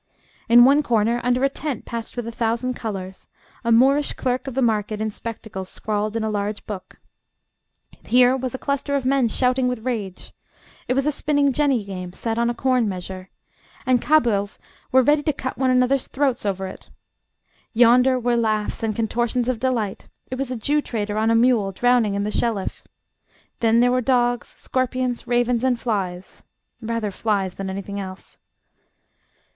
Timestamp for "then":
23.59-23.81